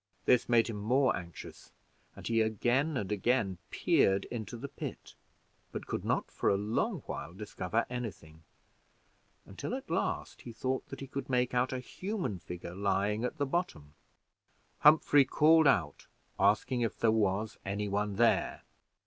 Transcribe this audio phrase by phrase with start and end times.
[0.25, 1.71] This made him more anxious,
[2.15, 5.13] and he again and again peered into the pit,
[5.71, 8.41] but could not for a long while discover any thing,
[9.45, 13.37] until at last he thought that he could make out a human figure lying at
[13.37, 13.93] the bottom.
[14.79, 16.07] Humphrey called out,
[16.39, 18.63] asking if there was any one there.